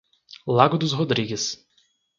[0.47, 1.63] Lago dos Rodrigues